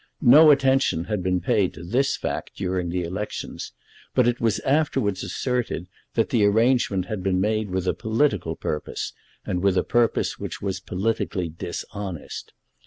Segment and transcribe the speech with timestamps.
[0.23, 3.71] No attention had been paid to this fact during the elections,
[4.15, 5.85] but it was afterwards asserted
[6.15, 9.13] that the arrangement had been made with a political purpose,
[9.45, 12.51] and with a purpose which was politically dishonest.